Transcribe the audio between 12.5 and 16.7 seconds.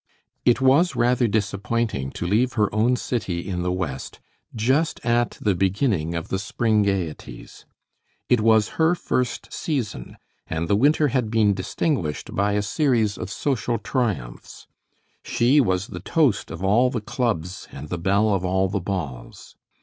a series of social triumphs. She was the toast of